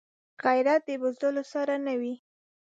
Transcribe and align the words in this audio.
غیرت 0.45 0.81
د 0.87 0.89
بزدلو 1.01 1.43
سره 1.53 1.73
نه 1.85 1.93
وي 1.99 2.15